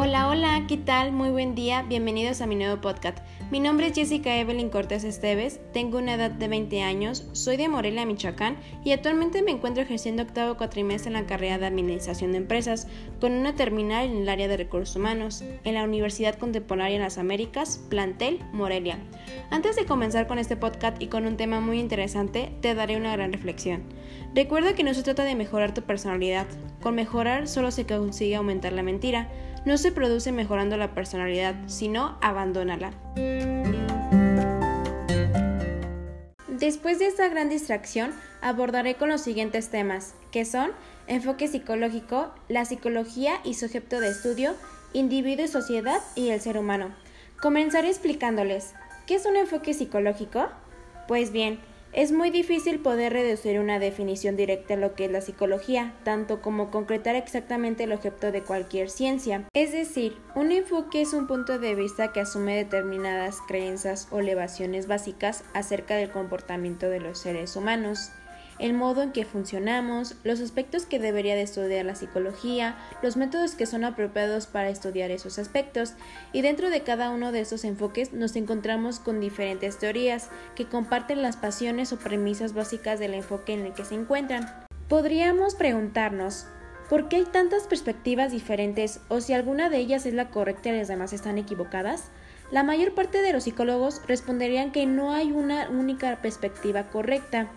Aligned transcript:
Hola, 0.00 0.28
hola, 0.28 0.64
¿qué 0.68 0.76
tal? 0.76 1.10
Muy 1.10 1.30
buen 1.30 1.56
día, 1.56 1.82
bienvenidos 1.82 2.40
a 2.40 2.46
mi 2.46 2.54
nuevo 2.54 2.80
podcast. 2.80 3.18
Mi 3.50 3.58
nombre 3.58 3.88
es 3.88 3.96
Jessica 3.96 4.36
Evelyn 4.36 4.70
Cortés 4.70 5.02
Esteves, 5.02 5.58
tengo 5.72 5.98
una 5.98 6.14
edad 6.14 6.30
de 6.30 6.46
20 6.46 6.82
años, 6.82 7.26
soy 7.32 7.56
de 7.56 7.68
Morelia, 7.68 8.06
Michoacán 8.06 8.58
y 8.84 8.92
actualmente 8.92 9.42
me 9.42 9.50
encuentro 9.50 9.82
ejerciendo 9.82 10.22
octavo 10.22 10.56
cuatrimestre 10.56 11.08
en 11.08 11.14
la 11.14 11.26
carrera 11.26 11.58
de 11.58 11.66
Administración 11.66 12.30
de 12.30 12.38
Empresas 12.38 12.86
con 13.20 13.32
una 13.32 13.56
terminal 13.56 14.06
en 14.06 14.18
el 14.18 14.28
área 14.28 14.46
de 14.46 14.56
recursos 14.56 14.94
humanos 14.94 15.42
en 15.64 15.74
la 15.74 15.82
Universidad 15.82 16.36
Contemporánea 16.36 16.94
en 16.94 17.02
las 17.02 17.18
Américas, 17.18 17.84
plantel 17.88 18.38
Morelia. 18.52 19.00
Antes 19.50 19.74
de 19.74 19.84
comenzar 19.84 20.28
con 20.28 20.38
este 20.38 20.56
podcast 20.56 21.02
y 21.02 21.08
con 21.08 21.26
un 21.26 21.36
tema 21.36 21.58
muy 21.58 21.80
interesante, 21.80 22.52
te 22.60 22.76
daré 22.76 22.96
una 22.96 23.16
gran 23.16 23.32
reflexión. 23.32 23.82
Recuerda 24.32 24.74
que 24.74 24.84
no 24.84 24.94
se 24.94 25.02
trata 25.02 25.24
de 25.24 25.34
mejorar 25.34 25.74
tu 25.74 25.82
personalidad, 25.82 26.46
con 26.80 26.94
mejorar 26.94 27.48
solo 27.48 27.72
se 27.72 27.84
consigue 27.84 28.36
aumentar 28.36 28.72
la 28.72 28.84
mentira 28.84 29.28
no 29.68 29.76
se 29.76 29.92
produce 29.92 30.32
mejorando 30.32 30.78
la 30.78 30.94
personalidad, 30.94 31.54
sino 31.66 32.16
abandónala. 32.22 32.90
Después 36.48 36.98
de 36.98 37.06
esta 37.06 37.28
gran 37.28 37.50
distracción, 37.50 38.14
abordaré 38.40 38.94
con 38.94 39.10
los 39.10 39.20
siguientes 39.20 39.68
temas, 39.68 40.14
que 40.32 40.46
son 40.46 40.70
enfoque 41.06 41.48
psicológico, 41.48 42.32
la 42.48 42.64
psicología 42.64 43.40
y 43.44 43.54
su 43.54 43.66
objeto 43.66 44.00
de 44.00 44.08
estudio, 44.08 44.54
individuo 44.94 45.44
y 45.44 45.48
sociedad 45.48 46.00
y 46.14 46.30
el 46.30 46.40
ser 46.40 46.56
humano. 46.56 46.94
Comenzaré 47.38 47.88
explicándoles, 47.88 48.72
¿qué 49.06 49.16
es 49.16 49.26
un 49.26 49.36
enfoque 49.36 49.74
psicológico? 49.74 50.48
Pues 51.06 51.30
bien, 51.30 51.60
es 51.92 52.12
muy 52.12 52.30
difícil 52.30 52.80
poder 52.80 53.12
reducir 53.12 53.58
una 53.58 53.78
definición 53.78 54.36
directa 54.36 54.74
a 54.74 54.76
lo 54.76 54.94
que 54.94 55.06
es 55.06 55.10
la 55.10 55.20
psicología, 55.20 55.94
tanto 56.04 56.42
como 56.42 56.70
concretar 56.70 57.16
exactamente 57.16 57.84
el 57.84 57.92
objeto 57.92 58.30
de 58.30 58.42
cualquier 58.42 58.90
ciencia. 58.90 59.44
Es 59.54 59.72
decir, 59.72 60.16
un 60.34 60.52
enfoque 60.52 61.00
es 61.00 61.14
un 61.14 61.26
punto 61.26 61.58
de 61.58 61.74
vista 61.74 62.12
que 62.12 62.20
asume 62.20 62.56
determinadas 62.56 63.38
creencias 63.46 64.08
o 64.10 64.20
elevaciones 64.20 64.86
básicas 64.86 65.44
acerca 65.54 65.96
del 65.96 66.10
comportamiento 66.10 66.88
de 66.90 67.00
los 67.00 67.18
seres 67.18 67.56
humanos 67.56 68.12
el 68.58 68.74
modo 68.74 69.02
en 69.02 69.12
que 69.12 69.24
funcionamos, 69.24 70.16
los 70.24 70.40
aspectos 70.40 70.86
que 70.86 70.98
debería 70.98 71.34
de 71.34 71.42
estudiar 71.42 71.84
la 71.84 71.94
psicología, 71.94 72.76
los 73.02 73.16
métodos 73.16 73.54
que 73.54 73.66
son 73.66 73.84
apropiados 73.84 74.46
para 74.46 74.68
estudiar 74.68 75.10
esos 75.10 75.38
aspectos, 75.38 75.94
y 76.32 76.42
dentro 76.42 76.70
de 76.70 76.82
cada 76.82 77.10
uno 77.10 77.32
de 77.32 77.40
esos 77.40 77.64
enfoques 77.64 78.12
nos 78.12 78.36
encontramos 78.36 79.00
con 79.00 79.20
diferentes 79.20 79.78
teorías 79.78 80.30
que 80.54 80.66
comparten 80.66 81.22
las 81.22 81.36
pasiones 81.36 81.92
o 81.92 81.98
premisas 81.98 82.54
básicas 82.54 82.98
del 82.98 83.14
enfoque 83.14 83.52
en 83.52 83.66
el 83.66 83.72
que 83.74 83.84
se 83.84 83.94
encuentran. 83.94 84.46
Podríamos 84.88 85.54
preguntarnos, 85.54 86.46
¿por 86.88 87.08
qué 87.08 87.16
hay 87.16 87.24
tantas 87.24 87.64
perspectivas 87.64 88.32
diferentes 88.32 89.00
o 89.08 89.20
si 89.20 89.34
alguna 89.34 89.68
de 89.68 89.78
ellas 89.78 90.06
es 90.06 90.14
la 90.14 90.30
correcta 90.30 90.70
y 90.70 90.78
las 90.78 90.88
demás 90.88 91.12
están 91.12 91.38
equivocadas? 91.38 92.10
La 92.50 92.62
mayor 92.62 92.94
parte 92.94 93.20
de 93.20 93.32
los 93.32 93.44
psicólogos 93.44 94.00
responderían 94.06 94.72
que 94.72 94.86
no 94.86 95.12
hay 95.12 95.32
una 95.32 95.68
única 95.68 96.20
perspectiva 96.22 96.84
correcta, 96.84 97.48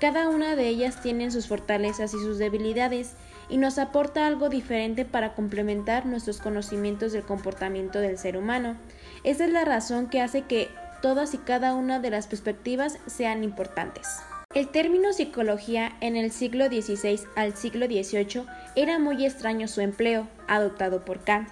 cada 0.00 0.28
una 0.28 0.54
de 0.54 0.68
ellas 0.68 1.02
tiene 1.02 1.30
sus 1.30 1.48
fortalezas 1.48 2.14
y 2.14 2.18
sus 2.18 2.38
debilidades 2.38 3.14
y 3.48 3.56
nos 3.56 3.78
aporta 3.78 4.26
algo 4.26 4.48
diferente 4.48 5.04
para 5.04 5.34
complementar 5.34 6.06
nuestros 6.06 6.38
conocimientos 6.38 7.12
del 7.12 7.24
comportamiento 7.24 7.98
del 7.98 8.16
ser 8.16 8.36
humano. 8.36 8.76
Esa 9.24 9.44
es 9.44 9.52
la 9.52 9.64
razón 9.64 10.08
que 10.08 10.20
hace 10.20 10.42
que 10.42 10.68
todas 11.02 11.34
y 11.34 11.38
cada 11.38 11.74
una 11.74 11.98
de 11.98 12.10
las 12.10 12.28
perspectivas 12.28 12.98
sean 13.06 13.42
importantes. 13.42 14.06
El 14.54 14.68
término 14.68 15.12
psicología 15.12 15.92
en 16.00 16.16
el 16.16 16.30
siglo 16.30 16.66
XVI 16.66 17.20
al 17.36 17.56
siglo 17.56 17.86
XVIII 17.86 18.46
era 18.76 18.98
muy 18.98 19.26
extraño 19.26 19.68
su 19.68 19.80
empleo, 19.80 20.28
adoptado 20.46 21.04
por 21.04 21.24
Kant. 21.24 21.48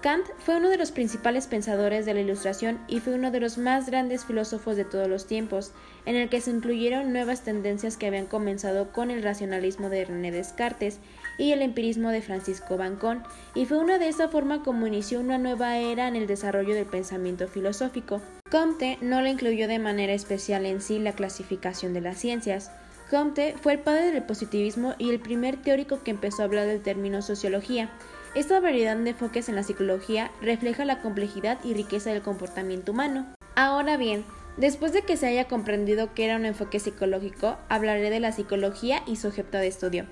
Kant 0.00 0.26
fue 0.38 0.56
uno 0.56 0.68
de 0.68 0.76
los 0.76 0.92
principales 0.92 1.48
pensadores 1.48 2.06
de 2.06 2.14
la 2.14 2.20
Ilustración 2.20 2.78
y 2.86 3.00
fue 3.00 3.14
uno 3.14 3.32
de 3.32 3.40
los 3.40 3.58
más 3.58 3.86
grandes 3.86 4.24
filósofos 4.24 4.76
de 4.76 4.84
todos 4.84 5.08
los 5.08 5.26
tiempos, 5.26 5.72
en 6.06 6.14
el 6.14 6.28
que 6.28 6.40
se 6.40 6.52
incluyeron 6.52 7.12
nuevas 7.12 7.42
tendencias 7.42 7.96
que 7.96 8.06
habían 8.06 8.26
comenzado 8.26 8.92
con 8.92 9.10
el 9.10 9.24
racionalismo 9.24 9.88
de 9.88 10.04
René 10.04 10.30
Descartes 10.30 11.00
y 11.36 11.50
el 11.50 11.62
empirismo 11.62 12.10
de 12.10 12.22
Francisco 12.22 12.76
Bancón, 12.76 13.24
y 13.56 13.66
fue 13.66 13.78
una 13.78 13.98
de 13.98 14.08
esa 14.08 14.28
forma 14.28 14.62
como 14.62 14.86
inició 14.86 15.18
una 15.18 15.36
nueva 15.36 15.78
era 15.78 16.06
en 16.06 16.14
el 16.14 16.28
desarrollo 16.28 16.76
del 16.76 16.86
pensamiento 16.86 17.48
filosófico. 17.48 18.20
Comte 18.50 18.98
no 19.00 19.20
lo 19.20 19.26
incluyó 19.26 19.66
de 19.66 19.80
manera 19.80 20.12
especial 20.12 20.64
en 20.64 20.80
sí 20.80 21.00
la 21.00 21.12
clasificación 21.12 21.92
de 21.92 22.02
las 22.02 22.18
ciencias, 22.18 22.70
Comte 23.10 23.54
fue 23.60 23.72
el 23.72 23.78
padre 23.78 24.12
del 24.12 24.22
positivismo 24.22 24.94
y 24.98 25.08
el 25.08 25.18
primer 25.18 25.56
teórico 25.56 26.02
que 26.02 26.10
empezó 26.10 26.42
a 26.42 26.44
hablar 26.44 26.66
del 26.66 26.82
término 26.82 27.22
sociología, 27.22 27.90
esta 28.34 28.60
variedad 28.60 28.96
de 28.96 29.10
enfoques 29.10 29.48
en 29.48 29.56
la 29.56 29.62
psicología 29.62 30.30
refleja 30.42 30.84
la 30.84 31.00
complejidad 31.00 31.58
y 31.64 31.74
riqueza 31.74 32.10
del 32.10 32.22
comportamiento 32.22 32.92
humano. 32.92 33.26
Ahora 33.56 33.96
bien, 33.96 34.24
después 34.56 34.92
de 34.92 35.02
que 35.02 35.16
se 35.16 35.26
haya 35.26 35.48
comprendido 35.48 36.14
que 36.14 36.26
era 36.26 36.36
un 36.36 36.44
enfoque 36.44 36.78
psicológico, 36.78 37.56
hablaré 37.68 38.10
de 38.10 38.20
la 38.20 38.32
psicología 38.32 39.02
y 39.06 39.16
su 39.16 39.28
objeto 39.28 39.58
de 39.58 39.66
estudio. 39.66 40.04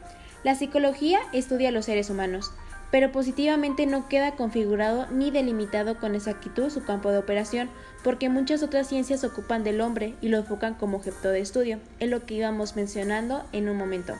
La 0.44 0.54
psicología 0.54 1.21
estudia 1.32 1.69
a 1.69 1.72
los 1.72 1.84
seres 1.84 2.10
humanos, 2.10 2.53
pero 2.91 3.12
positivamente 3.12 3.84
no 3.84 4.09
queda 4.09 4.37
configurado 4.37 5.06
ni 5.10 5.31
delimitado 5.31 5.98
con 5.98 6.15
exactitud 6.15 6.71
su 6.71 6.84
campo 6.84 7.10
de 7.10 7.19
operación, 7.19 7.69
porque 8.03 8.28
muchas 8.28 8.62
otras 8.62 8.88
ciencias 8.88 9.25
ocupan 9.25 9.65
del 9.65 9.81
hombre 9.81 10.15
y 10.21 10.28
lo 10.28 10.38
enfocan 10.38 10.75
como 10.75 10.97
objeto 10.97 11.28
de 11.31 11.41
estudio, 11.41 11.81
es 11.98 12.09
lo 12.09 12.25
que 12.25 12.34
íbamos 12.34 12.77
mencionando 12.77 13.44
en 13.53 13.69
un 13.69 13.77
momento. 13.77 14.15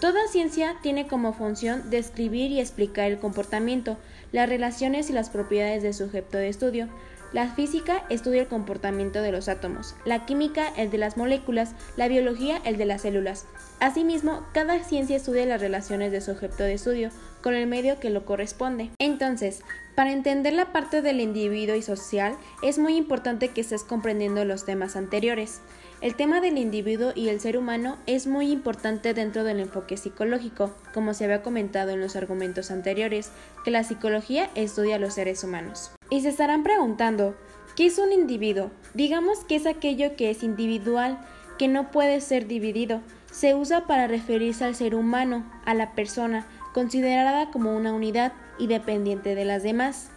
Toda 0.00 0.28
ciencia 0.28 0.76
tiene 0.80 1.06
como 1.06 1.34
función 1.34 1.90
describir 1.90 2.50
y 2.50 2.58
explicar 2.58 3.10
el 3.10 3.18
comportamiento, 3.18 3.98
las 4.32 4.48
relaciones 4.48 5.10
y 5.10 5.12
las 5.12 5.28
propiedades 5.28 5.82
del 5.82 5.92
sujeto 5.92 6.38
de 6.38 6.48
estudio. 6.48 6.88
La 7.32 7.48
física 7.48 8.04
estudia 8.08 8.40
el 8.40 8.48
comportamiento 8.48 9.20
de 9.20 9.30
los 9.30 9.48
átomos, 9.48 9.94
la 10.06 10.24
química 10.24 10.72
el 10.76 10.90
de 10.90 10.96
las 10.96 11.18
moléculas, 11.18 11.74
la 11.98 12.08
biología 12.08 12.60
el 12.64 12.78
de 12.78 12.86
las 12.86 13.02
células. 13.02 13.44
Asimismo, 13.78 14.44
cada 14.54 14.82
ciencia 14.82 15.16
estudia 15.16 15.44
las 15.44 15.60
relaciones 15.60 16.12
de 16.12 16.22
su 16.22 16.30
objeto 16.30 16.64
de 16.64 16.72
estudio 16.72 17.10
con 17.42 17.54
el 17.54 17.66
medio 17.66 18.00
que 18.00 18.10
lo 18.10 18.24
corresponde. 18.24 18.90
Entonces, 18.98 19.62
para 19.94 20.12
entender 20.12 20.54
la 20.54 20.72
parte 20.72 21.02
del 21.02 21.20
individuo 21.20 21.76
y 21.76 21.82
social, 21.82 22.36
es 22.62 22.78
muy 22.78 22.96
importante 22.96 23.48
que 23.48 23.60
estés 23.60 23.84
comprendiendo 23.84 24.44
los 24.46 24.64
temas 24.64 24.96
anteriores. 24.96 25.60
El 26.00 26.14
tema 26.14 26.40
del 26.40 26.56
individuo 26.56 27.12
y 27.14 27.28
el 27.28 27.40
ser 27.40 27.58
humano 27.58 27.98
es 28.06 28.26
muy 28.26 28.50
importante 28.50 29.12
dentro 29.12 29.44
del 29.44 29.60
enfoque 29.60 29.98
psicológico, 29.98 30.74
como 30.94 31.12
se 31.12 31.24
había 31.24 31.42
comentado 31.42 31.90
en 31.90 32.00
los 32.00 32.16
argumentos 32.16 32.70
anteriores, 32.70 33.30
que 33.66 33.70
la 33.70 33.84
psicología 33.84 34.48
estudia 34.54 34.96
a 34.96 34.98
los 34.98 35.12
seres 35.12 35.44
humanos. 35.44 35.90
Y 36.08 36.22
se 36.22 36.30
estarán 36.30 36.62
preguntando, 36.62 37.36
¿qué 37.76 37.84
es 37.84 37.98
un 37.98 38.12
individuo? 38.12 38.70
Digamos 38.94 39.44
que 39.44 39.56
es 39.56 39.66
aquello 39.66 40.16
que 40.16 40.30
es 40.30 40.42
individual, 40.42 41.18
que 41.58 41.68
no 41.68 41.90
puede 41.90 42.22
ser 42.22 42.46
dividido. 42.46 43.02
Se 43.30 43.54
usa 43.54 43.86
para 43.86 44.06
referirse 44.06 44.64
al 44.64 44.74
ser 44.74 44.94
humano, 44.94 45.44
a 45.66 45.74
la 45.74 45.92
persona, 45.92 46.46
considerada 46.72 47.50
como 47.50 47.76
una 47.76 47.92
unidad 47.92 48.32
y 48.58 48.68
dependiente 48.68 49.34
de 49.34 49.44
las 49.44 49.62
demás. 49.62 50.08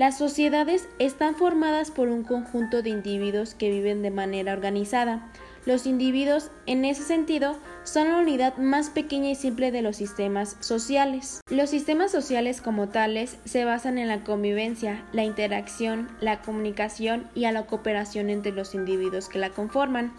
Las 0.00 0.16
sociedades 0.16 0.88
están 0.98 1.34
formadas 1.34 1.90
por 1.90 2.08
un 2.08 2.22
conjunto 2.24 2.80
de 2.80 2.88
individuos 2.88 3.52
que 3.52 3.68
viven 3.68 4.00
de 4.00 4.10
manera 4.10 4.54
organizada. 4.54 5.30
Los 5.66 5.84
individuos, 5.84 6.50
en 6.64 6.86
ese 6.86 7.02
sentido, 7.02 7.58
son 7.84 8.08
la 8.08 8.16
unidad 8.16 8.56
más 8.56 8.88
pequeña 8.88 9.28
y 9.28 9.34
simple 9.34 9.70
de 9.70 9.82
los 9.82 9.96
sistemas 9.96 10.56
sociales. 10.60 11.42
Los 11.50 11.68
sistemas 11.68 12.10
sociales 12.10 12.62
como 12.62 12.88
tales 12.88 13.36
se 13.44 13.66
basan 13.66 13.98
en 13.98 14.08
la 14.08 14.24
convivencia, 14.24 15.04
la 15.12 15.24
interacción, 15.24 16.08
la 16.22 16.40
comunicación 16.40 17.28
y 17.34 17.42
la 17.42 17.66
cooperación 17.66 18.30
entre 18.30 18.52
los 18.52 18.74
individuos 18.74 19.28
que 19.28 19.38
la 19.38 19.50
conforman. 19.50 20.14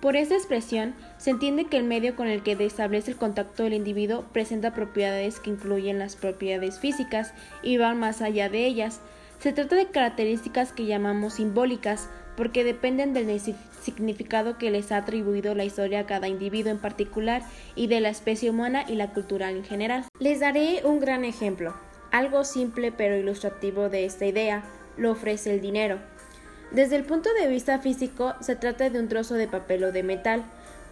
Por 0.00 0.16
esta 0.16 0.36
expresión 0.36 0.94
se 1.18 1.30
entiende 1.30 1.64
que 1.64 1.76
el 1.76 1.82
medio 1.82 2.14
con 2.14 2.28
el 2.28 2.42
que 2.44 2.52
establece 2.52 3.10
el 3.10 3.16
contacto 3.16 3.64
del 3.64 3.72
individuo 3.74 4.24
presenta 4.32 4.72
propiedades 4.72 5.40
que 5.40 5.50
incluyen 5.50 5.98
las 5.98 6.14
propiedades 6.14 6.78
físicas 6.78 7.34
y 7.62 7.78
van 7.78 7.98
más 7.98 8.22
allá 8.22 8.48
de 8.48 8.64
ellas. 8.64 9.00
Se 9.38 9.52
trata 9.52 9.76
de 9.76 9.86
características 9.86 10.72
que 10.72 10.86
llamamos 10.86 11.34
simbólicas 11.34 12.08
porque 12.36 12.64
dependen 12.64 13.14
del 13.14 13.40
significado 13.40 14.58
que 14.58 14.70
les 14.70 14.90
ha 14.90 14.98
atribuido 14.98 15.54
la 15.54 15.64
historia 15.64 16.00
a 16.00 16.06
cada 16.06 16.26
individuo 16.26 16.72
en 16.72 16.78
particular 16.78 17.42
y 17.76 17.86
de 17.86 18.00
la 18.00 18.08
especie 18.08 18.50
humana 18.50 18.84
y 18.88 18.96
la 18.96 19.12
cultural 19.12 19.56
en 19.56 19.64
general. 19.64 20.04
Les 20.18 20.40
daré 20.40 20.82
un 20.84 20.98
gran 20.98 21.24
ejemplo. 21.24 21.74
Algo 22.10 22.44
simple 22.44 22.90
pero 22.90 23.16
ilustrativo 23.16 23.88
de 23.88 24.06
esta 24.06 24.26
idea 24.26 24.64
lo 24.96 25.12
ofrece 25.12 25.54
el 25.54 25.60
dinero. 25.60 25.98
Desde 26.72 26.96
el 26.96 27.04
punto 27.04 27.30
de 27.32 27.48
vista 27.48 27.78
físico, 27.78 28.34
se 28.40 28.56
trata 28.56 28.90
de 28.90 28.98
un 28.98 29.08
trozo 29.08 29.34
de 29.34 29.46
papel 29.46 29.84
o 29.84 29.92
de 29.92 30.02
metal, 30.02 30.44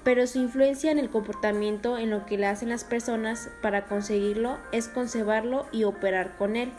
pero 0.04 0.26
su 0.28 0.38
influencia 0.38 0.92
en 0.92 0.98
el 0.98 1.10
comportamiento, 1.10 1.98
en 1.98 2.10
lo 2.10 2.26
que 2.26 2.38
le 2.38 2.46
hacen 2.46 2.68
las 2.68 2.84
personas 2.84 3.50
para 3.60 3.86
conseguirlo, 3.86 4.58
es 4.72 4.88
conservarlo 4.88 5.66
y 5.72 5.82
operar 5.84 6.36
con 6.36 6.54
él. 6.54 6.70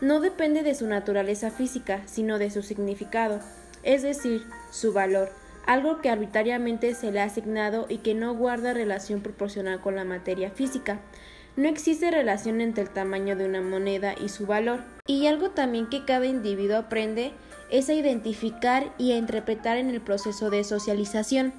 No 0.00 0.20
depende 0.20 0.62
de 0.62 0.74
su 0.74 0.86
naturaleza 0.86 1.50
física, 1.50 2.02
sino 2.06 2.38
de 2.38 2.50
su 2.50 2.62
significado, 2.62 3.40
es 3.82 4.02
decir, 4.02 4.46
su 4.70 4.94
valor, 4.94 5.30
algo 5.66 6.00
que 6.00 6.08
arbitrariamente 6.08 6.94
se 6.94 7.12
le 7.12 7.20
ha 7.20 7.24
asignado 7.24 7.84
y 7.88 7.98
que 7.98 8.14
no 8.14 8.34
guarda 8.34 8.72
relación 8.72 9.20
proporcional 9.20 9.80
con 9.80 9.96
la 9.96 10.04
materia 10.04 10.50
física. 10.50 11.00
no 11.56 11.68
existe 11.68 12.10
relación 12.10 12.60
entre 12.60 12.84
el 12.84 12.90
tamaño 12.90 13.36
de 13.36 13.44
una 13.44 13.60
moneda 13.60 14.14
y 14.18 14.30
su 14.30 14.46
valor. 14.46 14.80
Y 15.06 15.26
algo 15.26 15.50
también 15.50 15.88
que 15.88 16.04
cada 16.04 16.24
individuo 16.24 16.76
aprende 16.76 17.32
es 17.70 17.88
a 17.88 17.92
identificar 17.92 18.94
y 18.96 19.12
a 19.12 19.18
interpretar 19.18 19.76
en 19.76 19.90
el 19.90 20.00
proceso 20.00 20.48
de 20.48 20.64
socialización. 20.64 21.52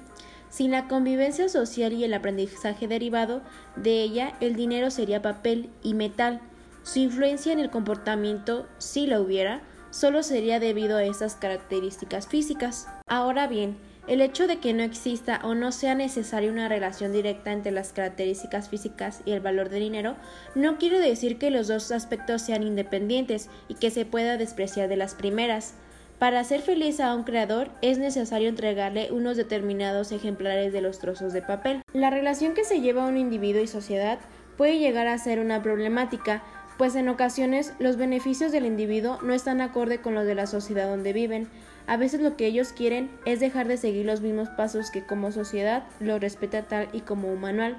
Sin 0.50 0.72
la 0.72 0.88
convivencia 0.88 1.48
social 1.48 1.92
y 1.92 2.04
el 2.04 2.14
aprendizaje 2.14 2.88
derivado 2.88 3.42
de 3.76 4.02
ella, 4.02 4.34
el 4.40 4.56
dinero 4.56 4.90
sería 4.90 5.22
papel 5.22 5.70
y 5.82 5.94
metal. 5.94 6.40
Su 6.82 6.98
influencia 6.98 7.52
en 7.52 7.60
el 7.60 7.70
comportamiento, 7.70 8.66
si 8.78 9.06
la 9.06 9.20
hubiera, 9.20 9.62
solo 9.90 10.22
sería 10.22 10.58
debido 10.58 10.96
a 10.96 11.04
esas 11.04 11.36
características 11.36 12.26
físicas. 12.26 12.88
Ahora 13.06 13.46
bien, 13.46 13.76
el 14.08 14.20
hecho 14.20 14.48
de 14.48 14.58
que 14.58 14.72
no 14.72 14.82
exista 14.82 15.40
o 15.44 15.54
no 15.54 15.70
sea 15.70 15.94
necesaria 15.94 16.50
una 16.50 16.68
relación 16.68 17.12
directa 17.12 17.52
entre 17.52 17.70
las 17.70 17.92
características 17.92 18.68
físicas 18.68 19.22
y 19.24 19.30
el 19.30 19.40
valor 19.40 19.68
del 19.68 19.80
dinero 19.80 20.16
no 20.56 20.76
quiere 20.76 20.98
decir 20.98 21.38
que 21.38 21.50
los 21.50 21.68
dos 21.68 21.92
aspectos 21.92 22.42
sean 22.42 22.64
independientes 22.64 23.48
y 23.68 23.74
que 23.74 23.92
se 23.92 24.04
pueda 24.04 24.36
despreciar 24.36 24.88
de 24.88 24.96
las 24.96 25.14
primeras. 25.14 25.74
Para 26.18 26.40
hacer 26.40 26.62
feliz 26.62 26.98
a 26.98 27.14
un 27.14 27.22
creador 27.22 27.70
es 27.80 27.98
necesario 27.98 28.48
entregarle 28.48 29.12
unos 29.12 29.36
determinados 29.36 30.10
ejemplares 30.10 30.72
de 30.72 30.80
los 30.80 30.98
trozos 30.98 31.32
de 31.32 31.42
papel. 31.42 31.82
La 31.92 32.10
relación 32.10 32.54
que 32.54 32.64
se 32.64 32.80
lleva 32.80 33.06
un 33.06 33.16
individuo 33.16 33.62
y 33.62 33.68
sociedad 33.68 34.18
puede 34.56 34.78
llegar 34.78 35.06
a 35.06 35.18
ser 35.18 35.38
una 35.38 35.62
problemática, 35.62 36.42
pues 36.78 36.94
en 36.94 37.08
ocasiones 37.08 37.74
los 37.78 37.96
beneficios 37.96 38.52
del 38.52 38.66
individuo 38.66 39.18
no 39.22 39.34
están 39.34 39.60
acorde 39.60 39.98
con 39.98 40.14
los 40.14 40.26
de 40.26 40.34
la 40.34 40.46
sociedad 40.46 40.88
donde 40.88 41.12
viven. 41.12 41.48
A 41.86 41.96
veces 41.96 42.20
lo 42.20 42.36
que 42.36 42.46
ellos 42.46 42.72
quieren 42.72 43.10
es 43.24 43.40
dejar 43.40 43.68
de 43.68 43.76
seguir 43.76 44.06
los 44.06 44.20
mismos 44.20 44.48
pasos 44.50 44.90
que 44.90 45.04
como 45.04 45.32
sociedad 45.32 45.84
lo 46.00 46.18
respeta 46.18 46.62
tal 46.62 46.88
y 46.92 47.00
como 47.00 47.28
un 47.28 47.40
manual, 47.40 47.76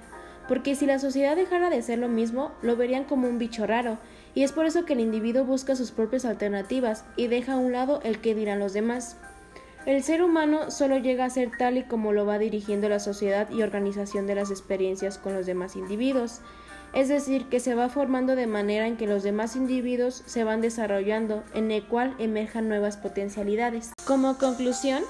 porque 0.48 0.76
si 0.76 0.86
la 0.86 1.00
sociedad 1.00 1.36
dejara 1.36 1.70
de 1.70 1.82
ser 1.82 2.00
lo 2.00 2.10
mismo, 2.10 2.52
lo 2.62 2.76
verían 2.76 3.06
como 3.06 3.28
un 3.28 3.40
bicho 3.40 3.66
raro, 3.66 3.98
y 4.36 4.44
es 4.44 4.52
por 4.52 4.66
eso 4.66 4.84
que 4.84 4.94
el 4.94 5.00
individuo 5.00 5.46
busca 5.46 5.76
sus 5.76 5.92
propias 5.92 6.26
alternativas 6.26 7.06
y 7.16 7.28
deja 7.28 7.54
a 7.54 7.58
un 7.58 7.72
lado 7.72 8.02
el 8.04 8.20
que 8.20 8.36
dirán 8.36 8.60
los 8.60 8.74
demás. 8.74 9.18
El 9.86 10.02
ser 10.04 10.24
humano 10.24 10.72
solo 10.72 10.98
llega 10.98 11.26
a 11.26 11.30
ser 11.30 11.52
tal 11.58 11.78
y 11.78 11.84
como 11.84 12.14
lo 12.14 12.26
va 12.26 12.40
dirigiendo 12.40 12.88
la 12.88 13.00
sociedad 13.00 13.50
y 13.50 13.64
organización 13.64 14.28
de 14.28 14.36
las 14.36 14.50
experiencias 14.50 15.18
con 15.18 15.34
los 15.34 15.46
demás 15.46 15.76
individuos 15.76 16.42
es 16.94 17.10
decir, 17.10 17.46
que 17.50 17.60
se 17.60 17.74
va 17.74 17.90
formando 17.90 18.36
de 18.36 18.48
manera 18.48 18.88
en 18.88 18.98
que 18.98 19.08
los 19.08 19.24
demás 19.24 19.56
individuos 19.56 20.24
se 20.26 20.44
van 20.44 20.62
desarrollando, 20.62 21.44
en 21.54 21.72
el 21.72 21.84
cual 21.84 22.16
emerjan 22.20 22.70
nuevas 22.70 22.98
potencialidades. 22.98 23.92
Como 24.06 24.38
conclusión, 24.38 25.04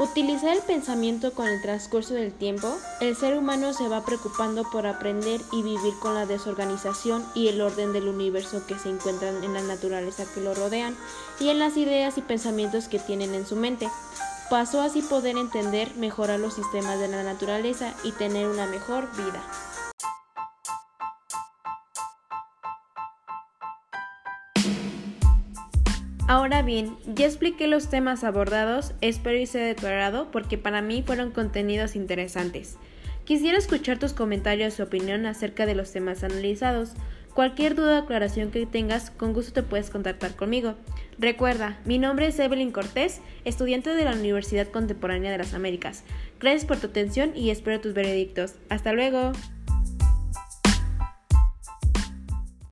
utilizar 0.00 0.56
el 0.56 0.62
pensamiento 0.62 1.32
con 1.32 1.46
el 1.46 1.62
transcurso 1.62 2.14
del 2.14 2.32
tiempo, 2.32 2.68
el 3.00 3.14
ser 3.14 3.38
humano 3.38 3.72
se 3.72 3.88
va 3.88 4.04
preocupando 4.04 4.64
por 4.70 4.86
aprender 4.86 5.40
y 5.52 5.62
vivir 5.62 5.94
con 6.00 6.14
la 6.14 6.26
desorganización 6.26 7.24
y 7.34 7.48
el 7.48 7.60
orden 7.60 7.92
del 7.92 8.08
universo 8.08 8.66
que 8.66 8.78
se 8.78 8.88
encuentran 8.88 9.42
en 9.44 9.54
la 9.54 9.62
naturaleza 9.62 10.24
que 10.34 10.40
lo 10.40 10.54
rodean 10.54 10.96
y 11.38 11.50
en 11.50 11.60
las 11.60 11.76
ideas 11.76 12.18
y 12.18 12.22
pensamientos 12.22 12.88
que 12.88 12.98
tienen 12.98 13.34
en 13.34 13.46
su 13.46 13.54
mente. 13.54 13.88
Pasó 14.50 14.80
así 14.80 15.02
poder 15.02 15.36
entender, 15.36 15.94
mejorar 15.96 16.40
los 16.40 16.54
sistemas 16.54 16.98
de 16.98 17.08
la 17.08 17.22
naturaleza 17.22 17.94
y 18.02 18.12
tener 18.12 18.48
una 18.48 18.66
mejor 18.66 19.08
vida. 19.14 19.42
Ahora 26.28 26.60
bien, 26.60 26.98
ya 27.06 27.24
expliqué 27.24 27.66
los 27.68 27.88
temas 27.88 28.22
abordados, 28.22 28.92
espero 29.00 29.38
y 29.38 29.46
sea 29.46 29.64
de 29.64 29.74
tu 29.74 29.86
agrado 29.86 30.30
porque 30.30 30.58
para 30.58 30.82
mí 30.82 31.02
fueron 31.02 31.30
contenidos 31.30 31.96
interesantes. 31.96 32.76
Quisiera 33.24 33.56
escuchar 33.56 33.98
tus 33.98 34.12
comentarios 34.12 34.78
y 34.78 34.82
opinión 34.82 35.24
acerca 35.24 35.64
de 35.64 35.74
los 35.74 35.90
temas 35.90 36.22
analizados. 36.24 36.92
Cualquier 37.32 37.74
duda 37.74 38.00
o 38.00 38.02
aclaración 38.02 38.50
que 38.50 38.66
tengas, 38.66 39.10
con 39.10 39.32
gusto 39.32 39.54
te 39.54 39.62
puedes 39.62 39.88
contactar 39.88 40.36
conmigo. 40.36 40.74
Recuerda, 41.18 41.78
mi 41.86 41.98
nombre 41.98 42.26
es 42.26 42.38
Evelyn 42.38 42.72
Cortés, 42.72 43.22
estudiante 43.46 43.94
de 43.94 44.04
la 44.04 44.12
Universidad 44.12 44.68
Contemporánea 44.68 45.32
de 45.32 45.38
las 45.38 45.54
Américas. 45.54 46.04
Gracias 46.40 46.66
por 46.66 46.76
tu 46.76 46.88
atención 46.88 47.34
y 47.34 47.48
espero 47.48 47.80
tus 47.80 47.94
veredictos. 47.94 48.56
Hasta 48.68 48.92
luego. 48.92 49.32